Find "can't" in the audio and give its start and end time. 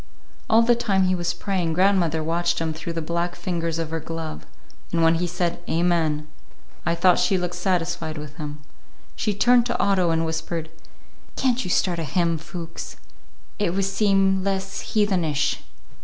11.35-11.63